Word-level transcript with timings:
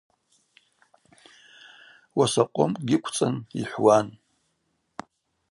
Уаса 2.17 2.43
къомкӏгьи 2.55 2.97
ыквцӏын 2.99 3.35
йхӏвуан. 3.61 4.07